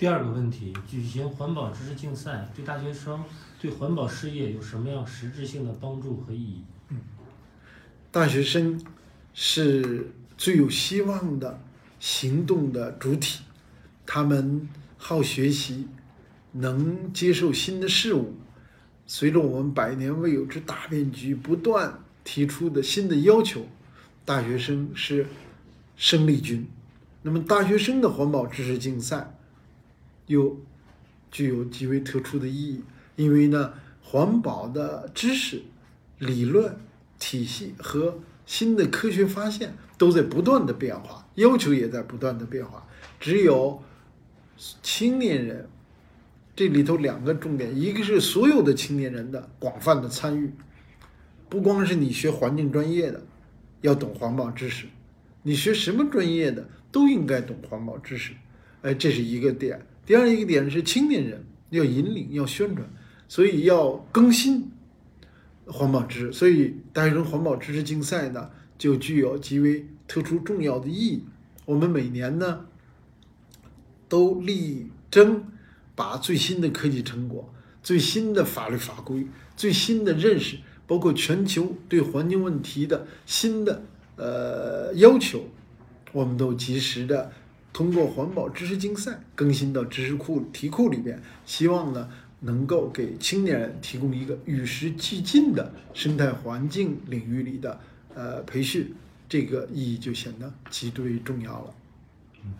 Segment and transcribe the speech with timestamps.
[0.00, 3.22] 第二个问题，举行环保知识竞赛对大学生
[3.60, 6.64] 对环保事业有什么样实质性的帮助和意义？
[6.88, 6.96] 嗯
[8.10, 8.82] 大学生
[9.34, 11.60] 是最有希望的
[11.98, 13.42] 行动的主体，
[14.06, 14.66] 他们
[14.96, 15.86] 好学习，
[16.52, 18.32] 能接受新的事物。
[19.06, 23.66] 随着我们百年未有之大变局不断提出的新的要求，
[24.24, 25.26] 大学生是
[25.94, 26.66] 生力军。
[27.20, 29.36] 那么，大学生的环保知识竞赛
[30.30, 30.56] 又
[31.28, 32.84] 具有极为特殊的意义，
[33.16, 35.60] 因为呢，环保的知识、
[36.20, 36.76] 理论
[37.18, 42.86] 体系和新的科学发现都在不断的变化，要求也在不断的变化。
[43.18, 43.82] 只有
[44.84, 45.68] 青年人，
[46.54, 50.52] 这里头两个重点，一个是所有的青年人的广泛的参与，
[51.48, 53.20] 不光是你学环境专业的
[53.80, 54.86] 要懂环保知识，
[55.42, 58.32] 你学什么专业的都应该懂环保知识。
[58.82, 59.84] 哎，这是一个点。
[60.06, 62.88] 第二一个点是青年人要引领、要宣传，
[63.28, 64.70] 所以要更新
[65.66, 66.32] 环保知识。
[66.32, 71.24] 所以大学生环保知识竞赛呢，就具有极为特殊重要的意义。
[71.66, 72.66] 我们每年呢，
[74.08, 75.44] 都力争
[75.94, 83.84] 把最新的科技成果、最新的法律法规、最新的认识，包括全球对环境问题的新的
[84.16, 85.44] 呃要求，
[86.12, 87.30] 我们都及时的
[87.72, 92.08] 通过环保知识竞赛更新到知识库题库里边，希望呢
[92.40, 97.80] 能够给青年人提供一个与时俱进的生态环境领域里的
[98.14, 98.94] 呃培训，
[99.28, 101.74] 这个意义就显得极为重要了。
[102.44, 102.54] 嗯